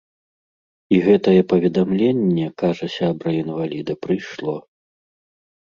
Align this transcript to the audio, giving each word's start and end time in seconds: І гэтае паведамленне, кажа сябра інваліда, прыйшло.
І 0.95 1.01
гэтае 1.07 1.41
паведамленне, 1.51 2.47
кажа 2.63 2.85
сябра 2.97 3.29
інваліда, 3.43 3.93
прыйшло. 4.07 4.57